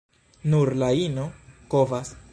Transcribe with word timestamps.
Nur 0.53 0.71
la 0.83 0.89
ino 1.03 1.27
kovas. 1.75 2.17